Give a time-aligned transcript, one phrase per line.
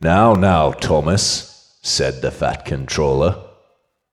[0.00, 3.42] Now, now, Thomas, said the fat controller.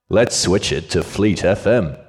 [0.08, 2.05] Let's switch it to Fleet FM.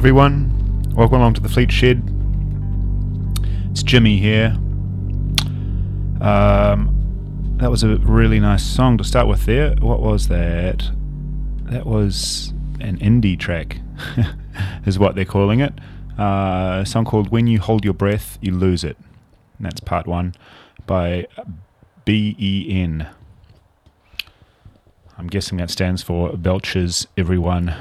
[0.00, 0.82] Everyone.
[0.96, 2.02] Welcome along to the Fleet Shed.
[3.70, 4.56] It's Jimmy here.
[6.22, 9.74] Um, that was a really nice song to start with there.
[9.74, 10.90] What was that?
[11.64, 13.76] That was an indie track,
[14.86, 15.74] is what they're calling it.
[16.18, 18.96] Uh, a song called When You Hold Your Breath, You Lose It.
[19.58, 20.34] And that's part one
[20.86, 21.26] by
[22.06, 23.06] BEN.
[25.18, 27.76] I'm guessing that stands for Belcher's Everyone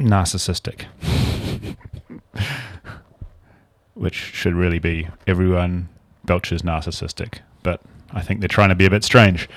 [0.00, 0.86] Narcissistic.
[3.94, 5.88] Which should really be Everyone
[6.24, 7.40] belches Narcissistic.
[7.62, 7.80] But
[8.12, 9.48] I think they're trying to be a bit strange.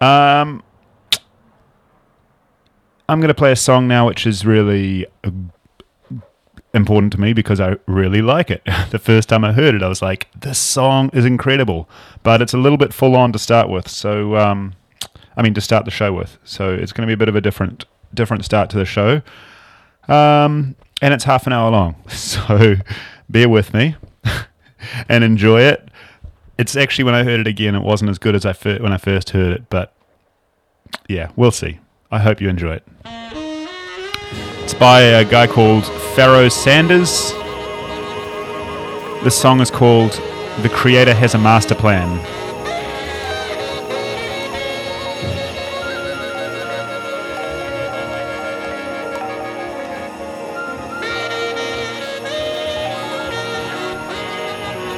[0.00, 0.62] Um,
[3.08, 5.30] I'm going to play a song now which is really uh,
[6.74, 8.62] important to me because I really like it.
[8.90, 11.88] the first time I heard it, I was like, this song is incredible,
[12.22, 13.88] but it's a little bit full on to start with.
[13.88, 14.74] So, um,
[15.36, 16.38] I mean, to start the show with.
[16.44, 17.84] So it's going to be a bit of a different
[18.14, 19.22] different start to the show.
[20.08, 22.76] Um, and it's half an hour long, so
[23.28, 23.96] bear with me
[25.08, 25.88] and enjoy it.
[26.58, 28.92] It's actually when I heard it again, it wasn't as good as I fir- when
[28.92, 29.92] I first heard it, but
[31.08, 31.80] yeah, we'll see.
[32.10, 32.88] I hope you enjoy it.
[34.62, 37.32] It's by a guy called Pharoah Sanders.
[39.22, 40.12] This song is called
[40.62, 42.18] The Creator Has a Master Plan.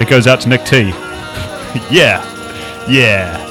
[0.08, 0.88] Goes out to Nick T.
[1.90, 2.24] yeah.
[2.88, 3.47] Yeah.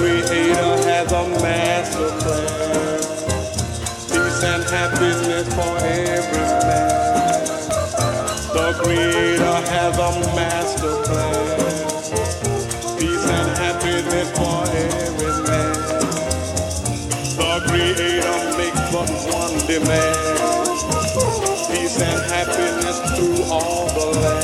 [0.00, 3.00] Creator has a master plan.
[4.08, 7.44] Peace and happiness for every man.
[8.54, 11.84] The Creator has a master plan.
[12.98, 15.74] Peace and happiness for every man.
[17.36, 20.16] The Creator makes but one demand.
[21.68, 24.39] Peace and happiness through all the land.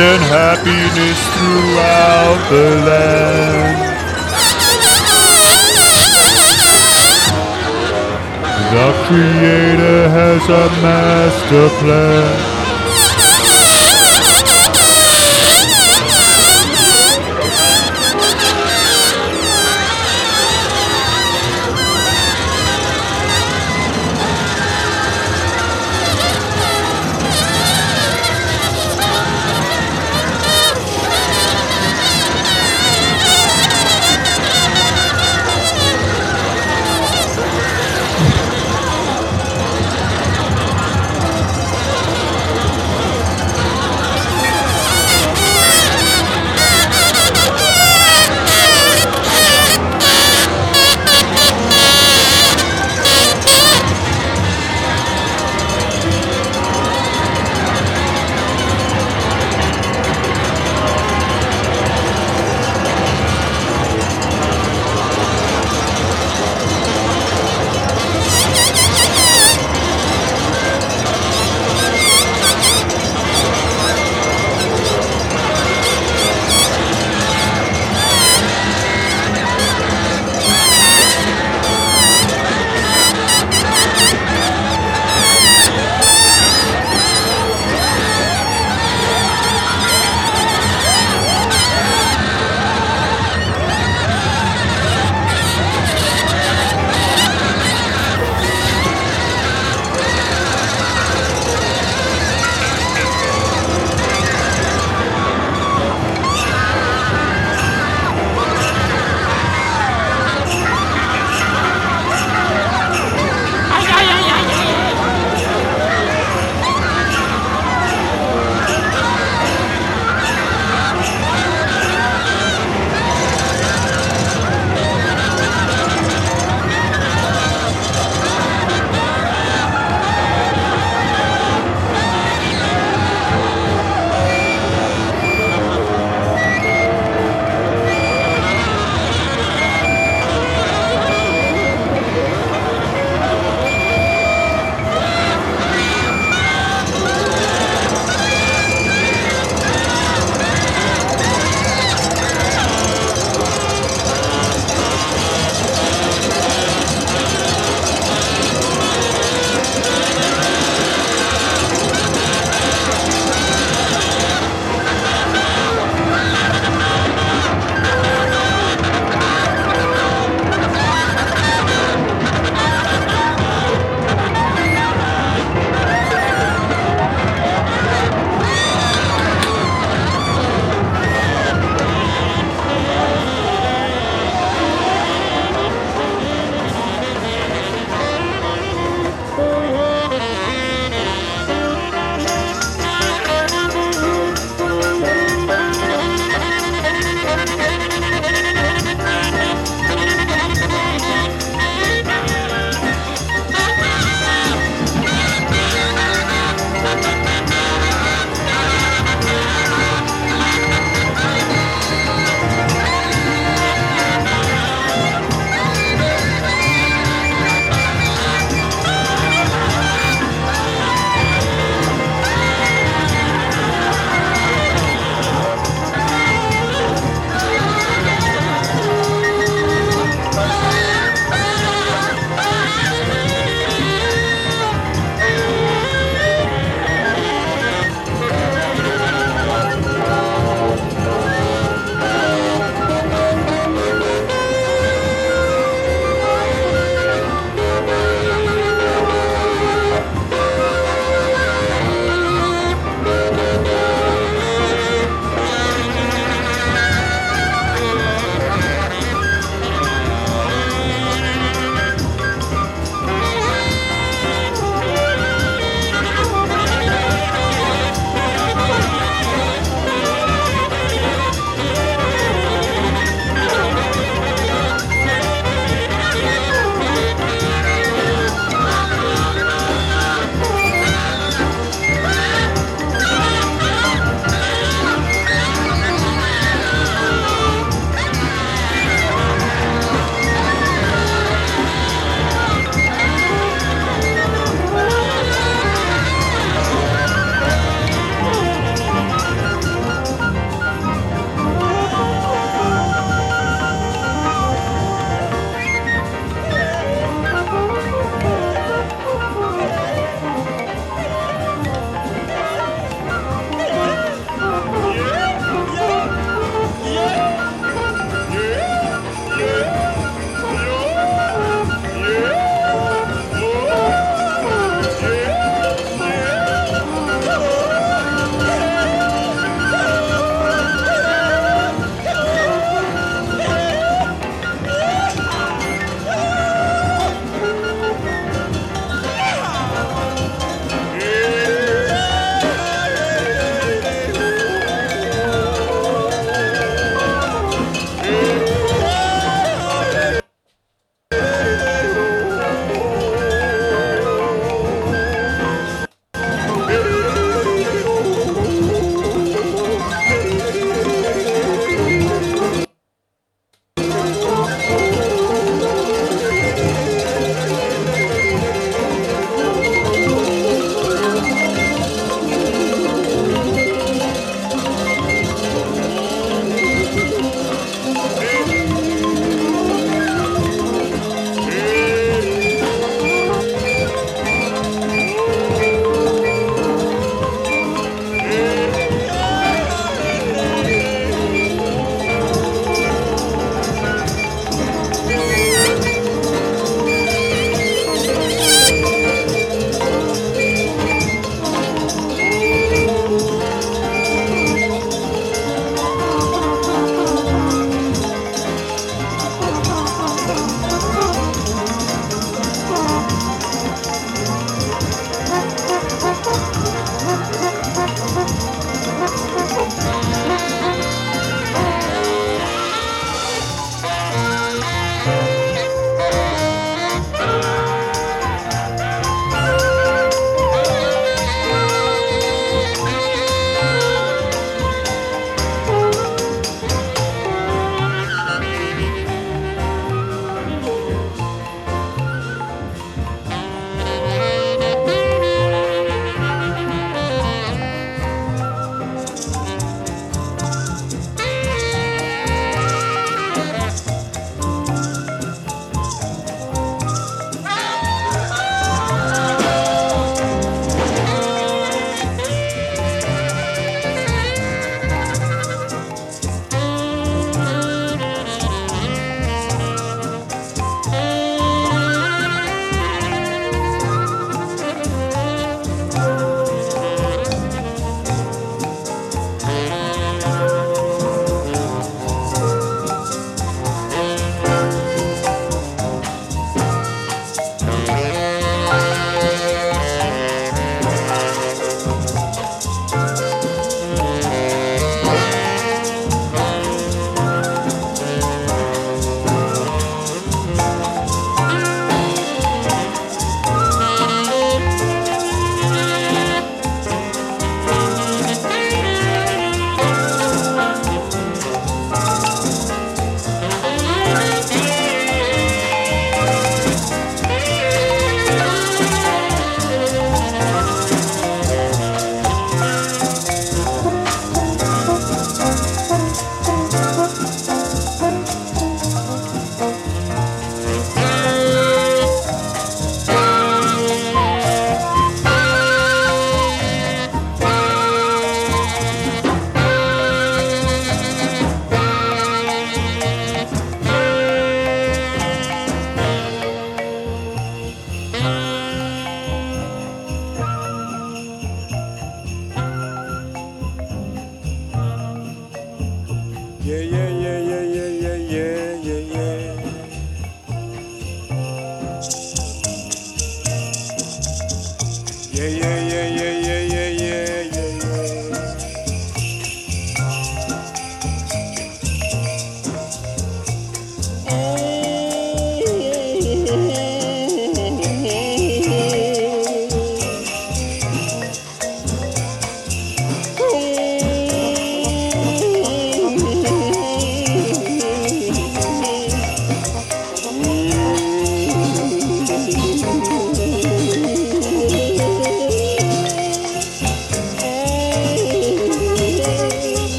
[0.00, 3.78] And happiness throughout the land.
[8.70, 12.57] The Creator has a master plan.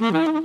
[0.00, 0.39] Mm-hmm.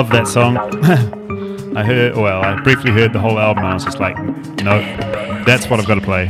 [0.00, 0.56] Love that song.
[1.76, 4.16] I heard, well, I briefly heard the whole album and I was just like,
[4.62, 4.80] no,
[5.44, 6.26] that's what I've got to play.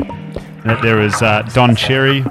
[0.64, 2.22] And there is uh, Don Cherry,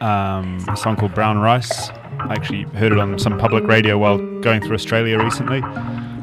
[0.00, 1.90] um, a song called Brown Rice.
[1.90, 5.62] I actually heard it on some public radio while going through Australia recently.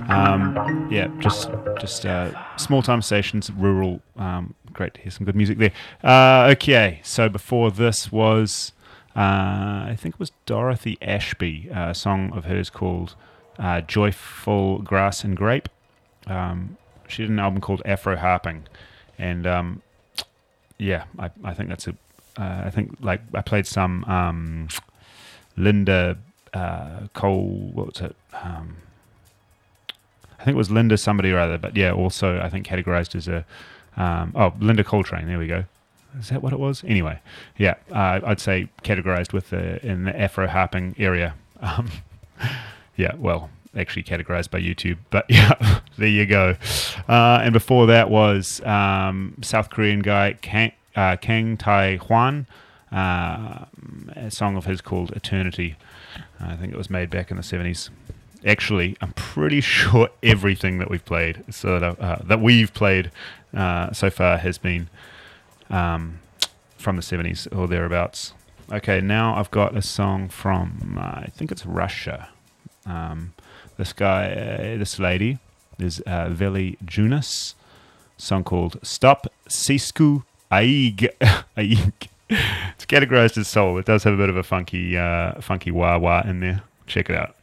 [0.10, 4.02] Um, yeah, just just uh, small time stations, rural.
[4.18, 5.72] Um, great to hear some good music there.
[6.04, 8.74] Uh, okay, so before this was,
[9.16, 13.16] uh, I think it was Dorothy Ashby, a song of hers called
[13.60, 15.70] uh, "Joyful Grass and Grape."
[16.28, 18.64] Um, she did an album called Afro Harping,
[19.18, 19.82] and um,
[20.78, 21.96] yeah, I, I think that's a.
[22.38, 24.70] Uh, I think like I played some um,
[25.58, 26.18] Linda
[26.54, 27.72] uh, Cole.
[27.74, 28.16] What was it?
[28.42, 28.78] Um,
[30.40, 33.28] I think it was Linda somebody or other, but yeah, also I think categorized as
[33.28, 33.46] a
[33.98, 35.28] um, oh Linda Coltrane.
[35.28, 35.66] There we go.
[36.20, 36.84] Is that what it was?
[36.86, 37.20] Anyway,
[37.58, 41.36] yeah, uh, I'd say categorized with the in the Afro harping area.
[41.64, 41.92] Um,
[42.96, 46.56] yeah, well, actually categorized by YouTube, but yeah, there you go.
[47.08, 52.48] Uh, and before that was um, South Korean guy Kang, uh, Kang Tai Hwan,
[52.92, 53.66] uh,
[54.16, 55.76] a song of his called Eternity.
[56.40, 57.92] I think it was made back in the 70s
[58.46, 63.12] actually, I'm pretty sure everything that we've played, so that, uh, that we've played
[63.56, 64.90] uh, so far, has been
[65.72, 66.20] um,
[66.78, 68.34] from the 70s or thereabouts.
[68.72, 72.30] Okay, now I've got a song from uh, I think it's Russia.
[72.86, 73.34] Um,
[73.78, 75.40] this guy, uh, this lady,
[75.78, 77.56] is uh, Velly Joonas.
[78.18, 81.10] Song called "Stop Sisku Aig."
[81.58, 82.08] Aig.
[82.30, 83.78] It's categorized as soul.
[83.78, 86.62] It does have a bit of a funky, uh, funky wah wah in there.
[86.88, 87.36] Check it out.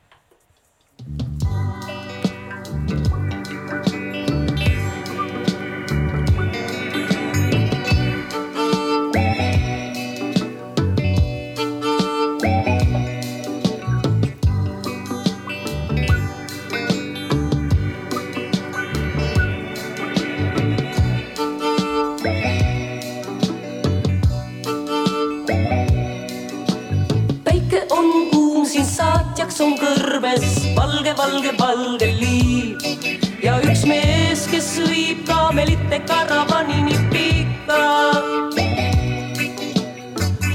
[36.07, 37.79] Kaamelite karavanini pikka.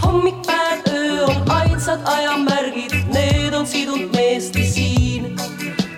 [0.01, 5.35] hommik, päev, öö on ainsad ajamärgid, need on sidunud meesti siin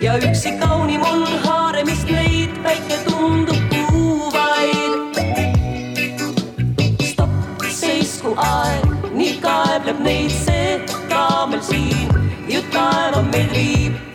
[0.01, 3.57] ja üksi kaunim on haaremist neid, päike tundub
[3.89, 4.93] kuuvaid.
[7.03, 12.09] stopp, seisku aeg, nii kaebleb neid see kaamel siin
[12.47, 14.14] ju taeva meid viib.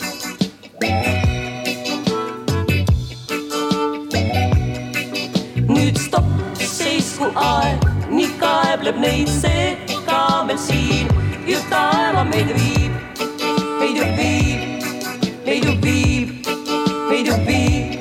[7.49, 9.77] aeg, nii kaebleb neid see
[10.09, 11.09] kaamel siin
[11.49, 12.93] ju taeva meid viib,
[13.81, 14.85] meid ju viib,
[15.47, 16.53] meid ju viib,
[17.09, 18.01] meid ju viib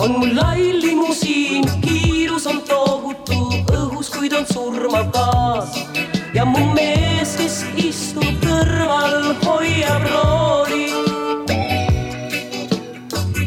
[0.00, 3.38] on mul lai limusiin, kiirus on tohutu
[3.74, 5.74] õhus, kuid on surmav gaas
[6.34, 10.86] ja mu mees, kes istub kõrval, hoiab rooli.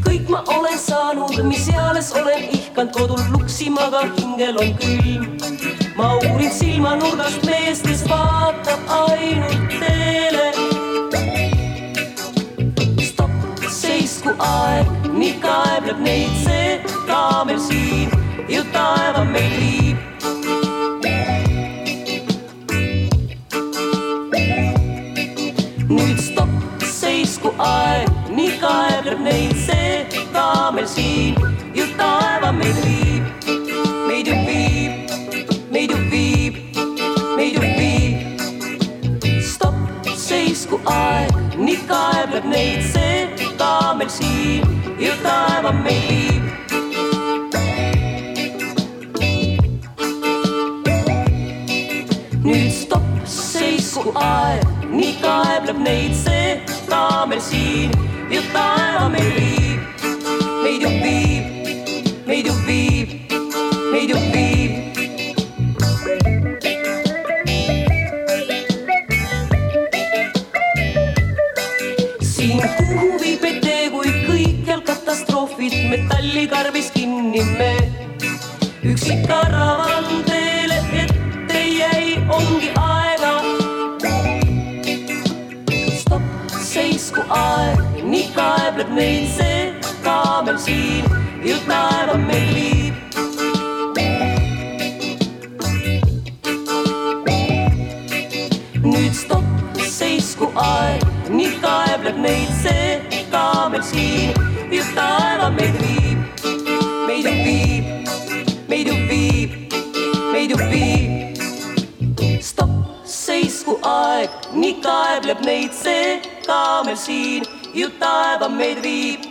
[0.05, 5.37] kõik ma olen saanud, mis eales olen ihkanud kodul luksima, aga hingel on külm.
[5.95, 10.47] ma uurin silmanurgast meest, kes vaatab ainult teele
[13.09, 13.31] stopp,
[13.67, 14.87] seisku aeg,
[15.19, 16.79] nii kaebleb neid see
[17.09, 18.09] kaamel siin
[18.47, 19.97] ju taeva meid viib.
[25.91, 28.90] nüüd stopp, seisku aeg, nii kaebleb
[42.51, 44.63] neid see kaamel siin
[44.99, 46.43] ju taeva meid
[49.19, 49.61] viib.
[52.45, 56.47] nüüd stopp, seisku aeg, nii kaebleb neid see
[56.89, 57.93] kaamel siin
[58.33, 60.07] ju taeva meid viib,
[60.63, 61.30] meid ju viib,
[90.61, 91.05] siin
[91.45, 92.95] ju taeva meid viib.
[98.83, 101.05] nüüd stopp, seisku aeg,
[101.37, 104.37] nii kaebleb ble neid see ka meil siin
[104.75, 106.19] ju taeva meid viib,
[107.07, 107.89] meid ju viib,
[108.69, 109.57] meid ju viib,
[110.33, 111.41] meid ju viib.
[112.51, 112.77] stopp,
[113.17, 119.30] seisku aeg, nii kaebleb neid see ka meil siin ju taeva meid viib.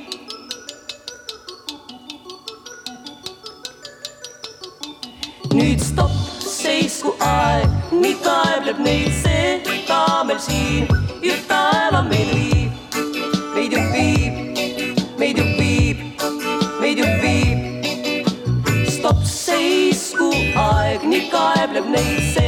[7.01, 10.85] Seisku aeg, nii kaebleb neid see ka meil siin
[11.25, 12.73] ju taeva meid viib,
[13.55, 14.61] meid ju viib,
[15.23, 16.05] meid ju viib,
[16.83, 17.59] meid ju viib.
[18.99, 20.29] stopp, seisku
[20.67, 22.40] aeg, nii kaebleb neid see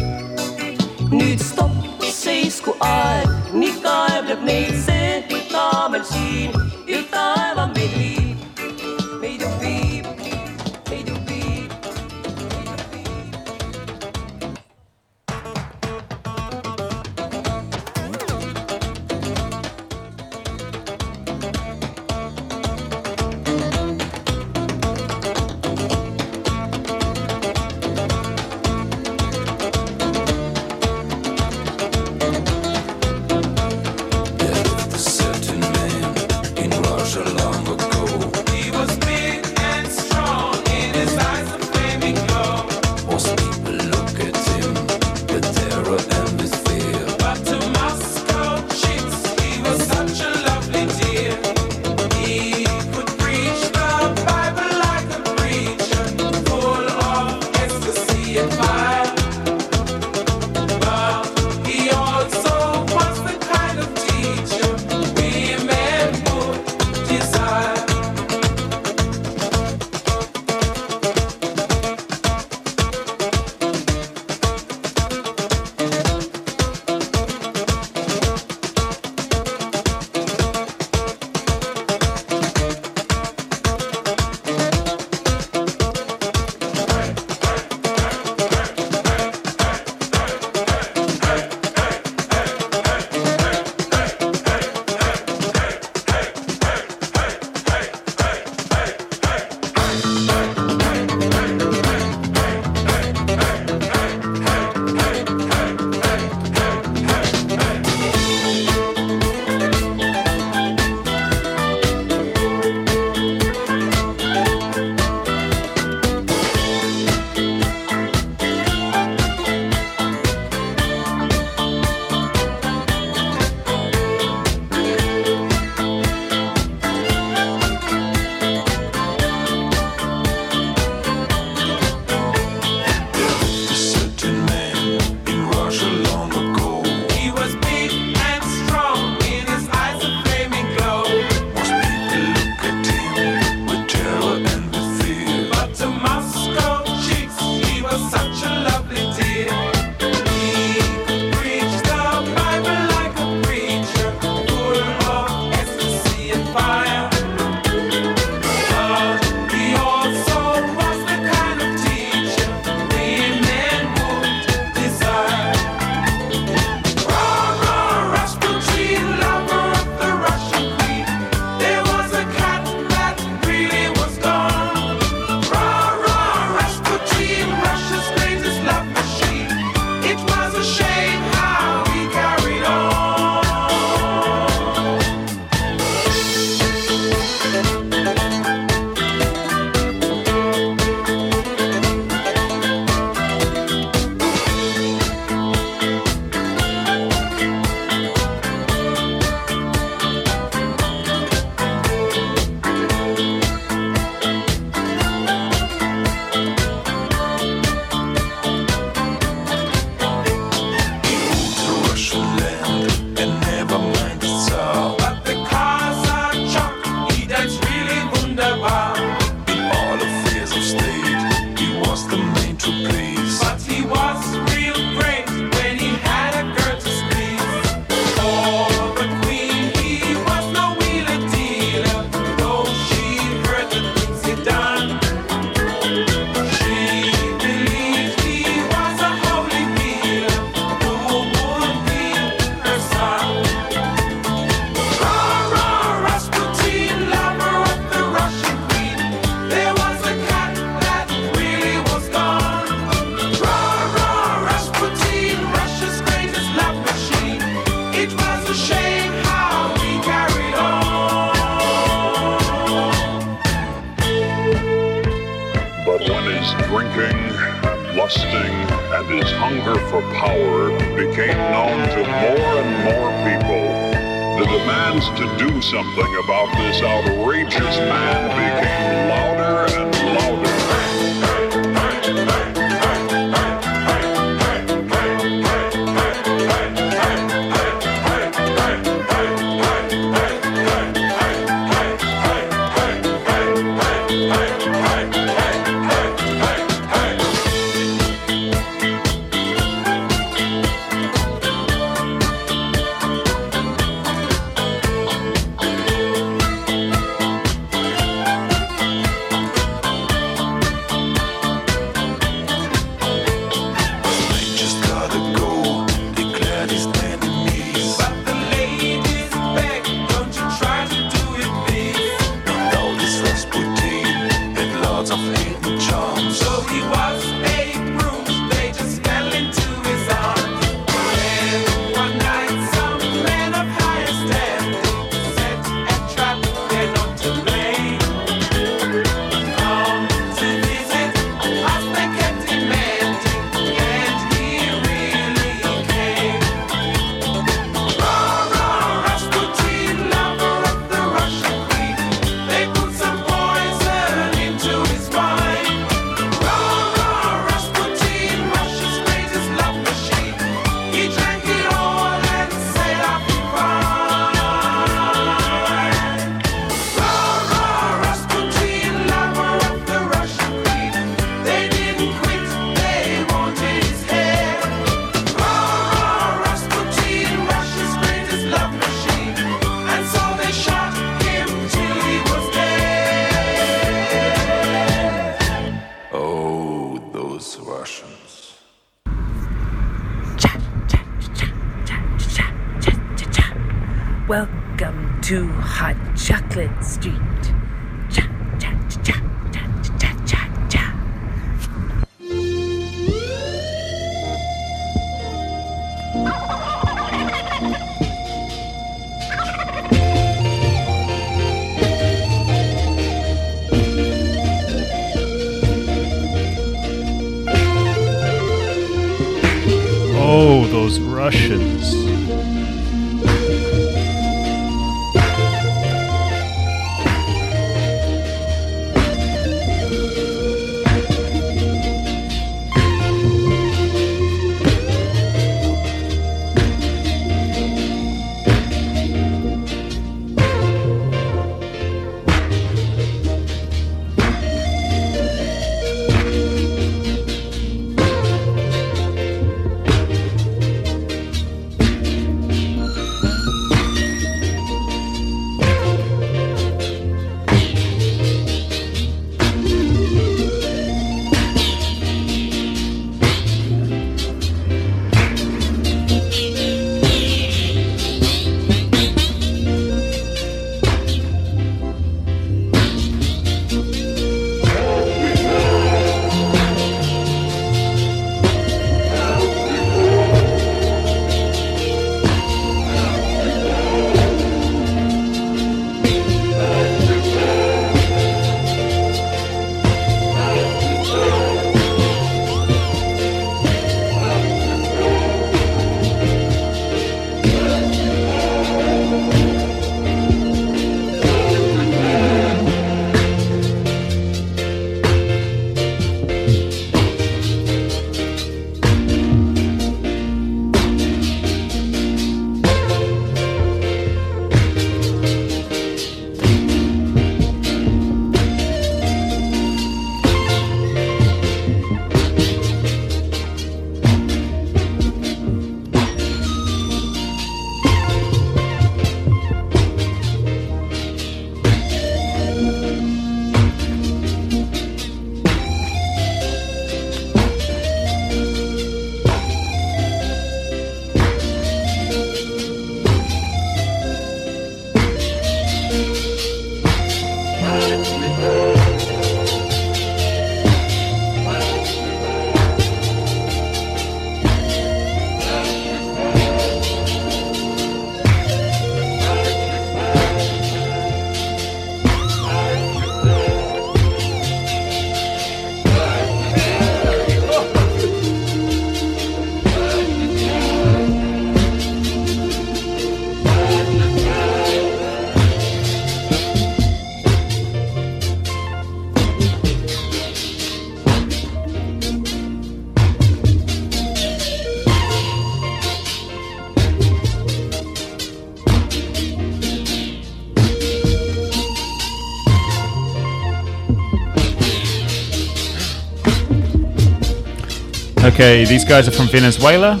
[598.42, 600.00] Okay, these guys are from Venezuela.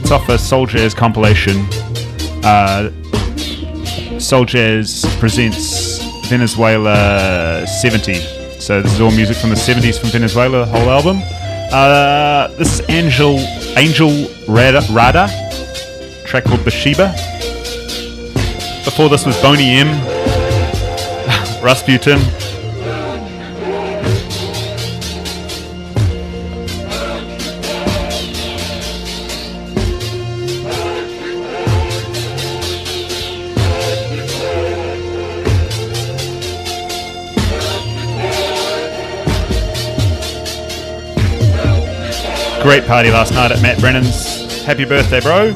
[0.00, 1.66] It's off a Jazz compilation.
[2.42, 2.88] Uh,
[4.46, 8.14] Jazz presents Venezuela 70.
[8.58, 11.20] So this is all music from the 70s from Venezuela, the whole album.
[11.70, 13.36] Uh, this is Angel
[13.76, 15.28] Angel Rada, Rada,
[16.24, 17.12] track called Bathsheba.
[18.86, 19.88] Before this was Boney M,
[21.62, 22.18] Rasputin,
[42.68, 44.62] Great party last night at Matt Brennan's.
[44.62, 45.46] Happy birthday, bro.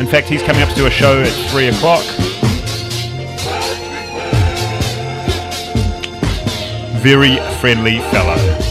[0.00, 2.02] In fact, he's coming up to do a show at 3 o'clock.
[7.00, 8.63] Very friendly fellow.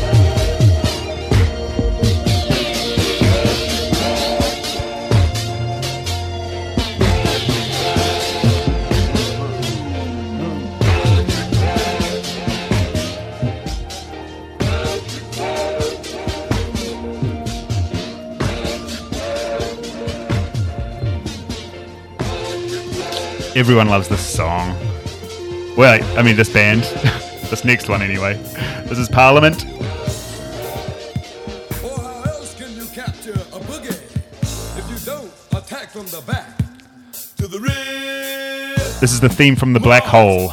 [23.64, 24.77] Everyone loves this song.
[25.77, 26.81] Well, I mean, this band.
[27.49, 28.34] this next one, anyway.
[28.88, 29.64] This is Parliament.
[31.81, 34.02] Or how else can you capture a boogie
[34.77, 36.57] if you don't attack from the back
[37.38, 38.76] to the rear?
[38.99, 40.52] This is the theme from The Black Hole.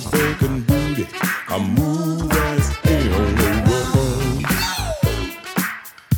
[0.00, 1.06] Find vacant booty,
[1.48, 4.44] I move as ain't on the road.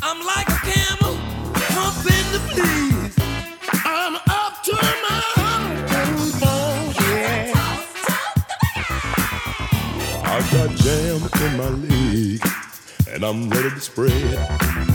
[0.01, 1.15] I'm like a camel,
[2.31, 3.15] the fleas.
[3.85, 5.19] I'm up to my
[6.99, 7.53] yeah.
[10.23, 12.41] I got jam in my leg,
[13.13, 14.88] and I'm ready to spread.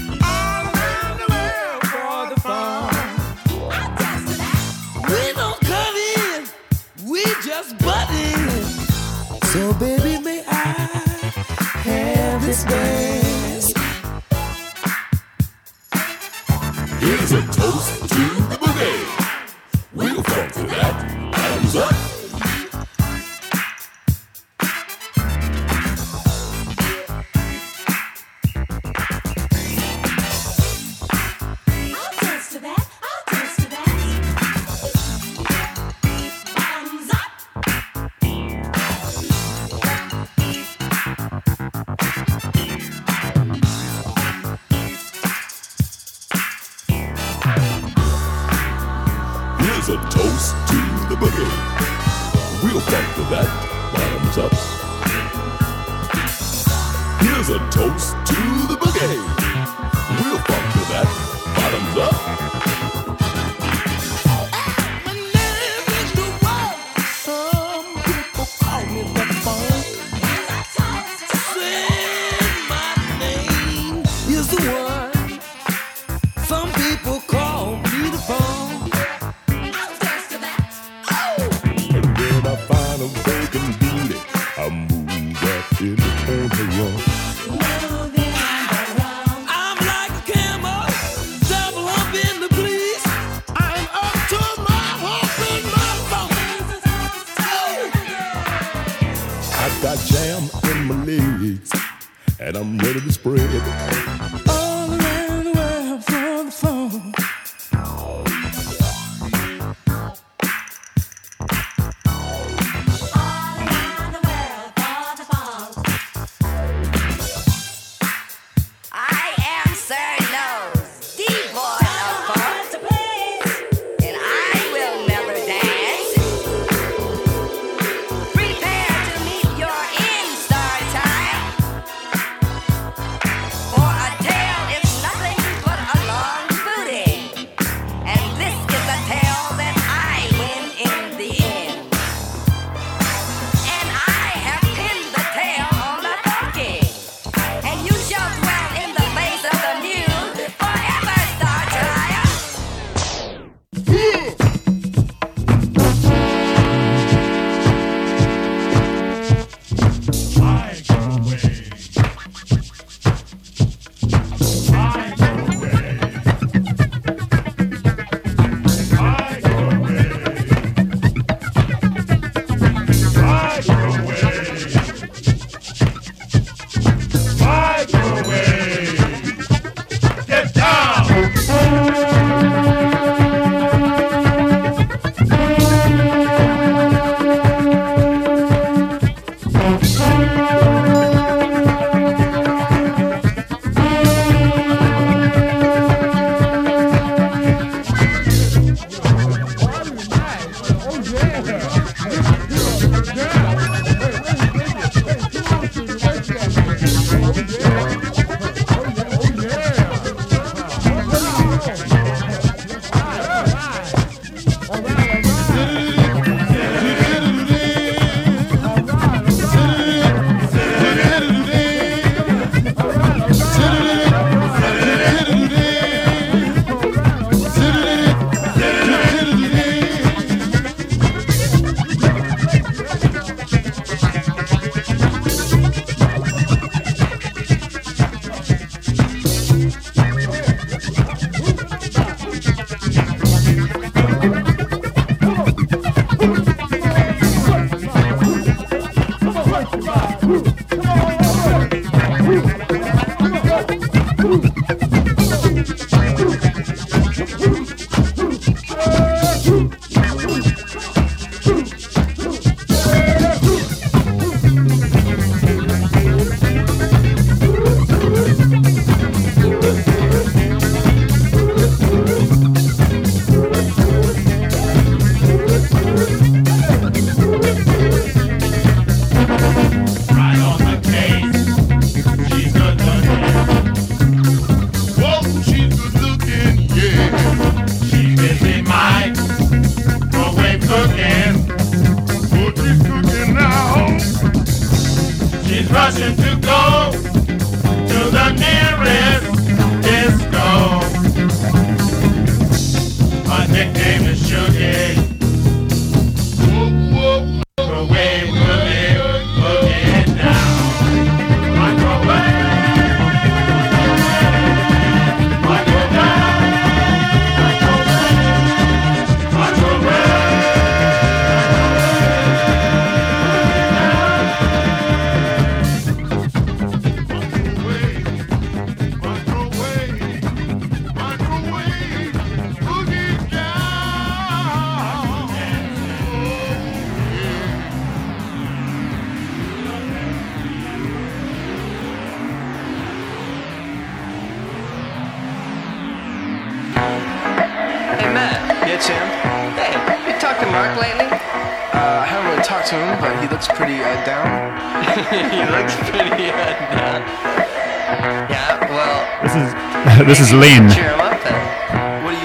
[360.14, 360.70] This is Len.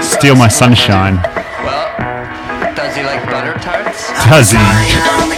[0.03, 1.15] Steal my sunshine.
[1.65, 4.13] Well, does he like butter tarts?
[4.27, 5.28] Does he?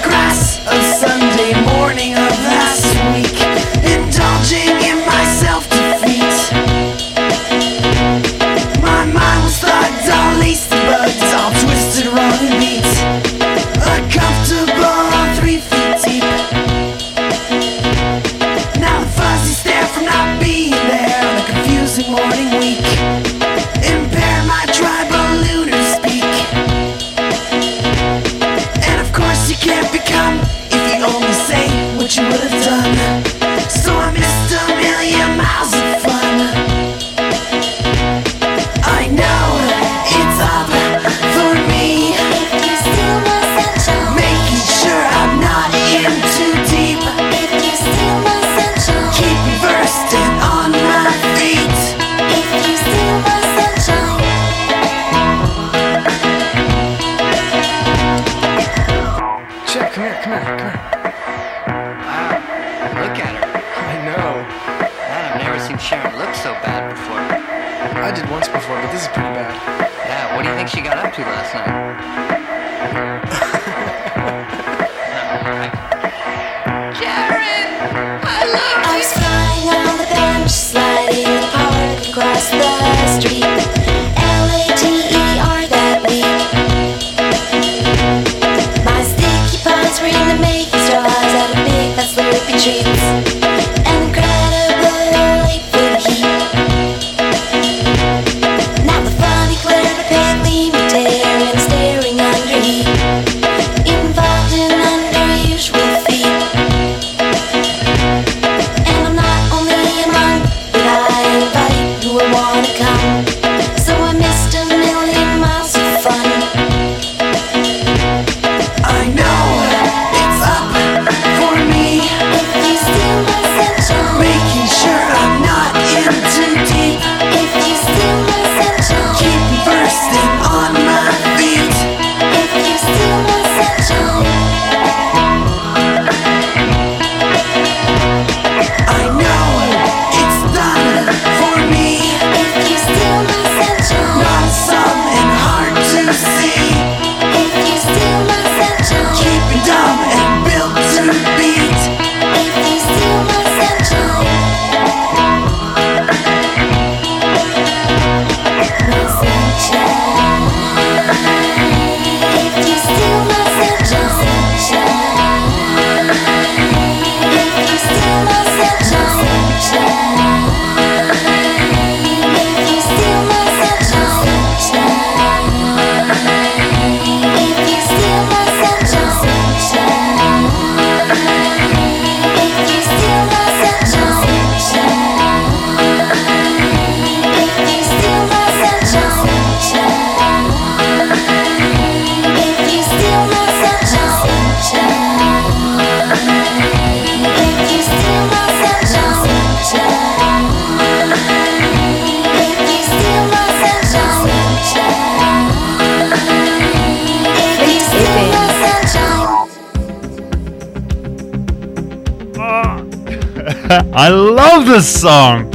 [214.82, 215.54] this song?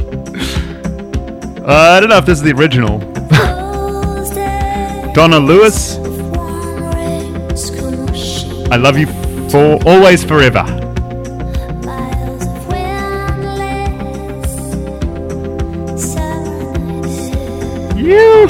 [1.67, 2.99] Uh, I don't know if this is the original.
[5.15, 5.97] Donna Lewis.
[8.71, 9.09] I love you
[9.51, 10.65] for always forever.
[17.97, 18.47] yoo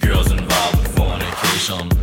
[0.00, 1.99] girls involved in fornication.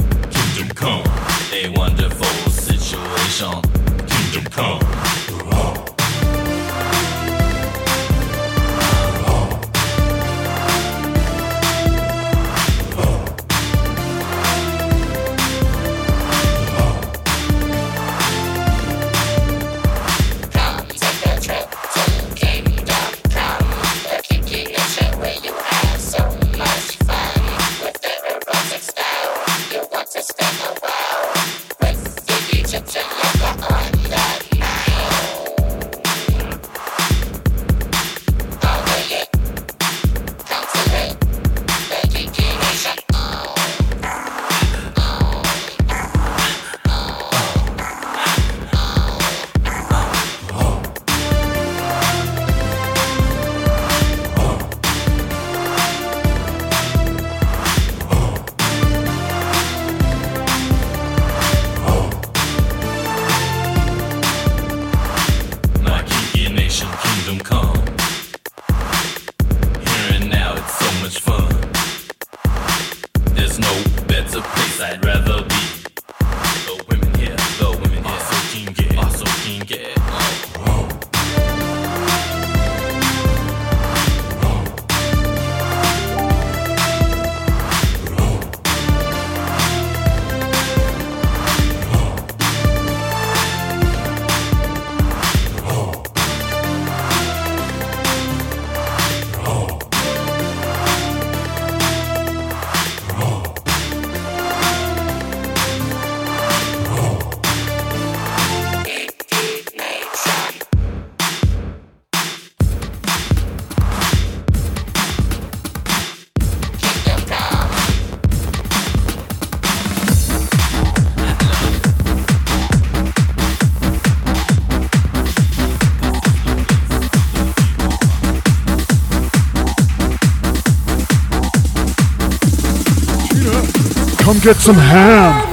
[134.47, 135.46] Get some ham.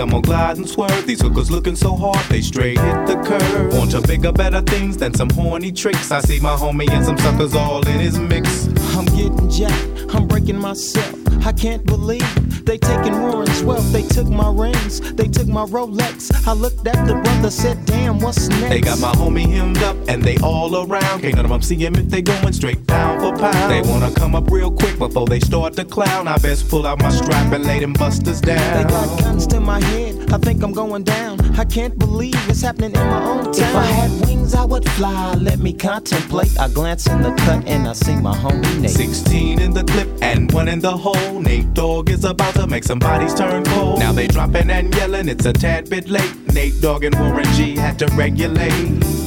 [0.00, 1.06] I'm gonna glide and swerve.
[1.06, 3.74] These hookers looking so hard, they straight hit the curve.
[3.74, 6.10] Want to bigger, better things than some horny tricks.
[6.10, 8.68] I see my homie and some suckers all in his mix.
[8.96, 11.14] I'm getting jacked, I'm breaking myself.
[11.44, 13.90] I can't believe they taking Warren's wealth.
[13.92, 16.30] They took my rings, they took my Rolex.
[16.46, 18.68] I looked at the brother, said, damn, what's next?
[18.68, 21.20] They got my homie hemmed up and they all around.
[21.20, 23.72] Can't none of them see him if they going straight for pound.
[23.72, 26.28] They wanna come up real quick before they start to clown.
[26.28, 28.76] I best pull out my strap and lay them busters down.
[28.76, 31.40] They got guns to my head, I think I'm going down.
[31.58, 33.54] I can't believe it's happening in my own town.
[33.54, 35.34] If I had wings, I would fly.
[35.34, 36.58] Let me contemplate.
[36.58, 38.90] I glance in the cut and I see my homie Nate.
[38.90, 41.40] 16 in the clip and one in the hole.
[41.40, 43.98] Nate Dogg is about to make some bodies turn cold.
[43.98, 46.34] Now they dropping and yelling, it's a tad bit late.
[46.52, 49.19] Nate Dogg and Warren G had to regulate.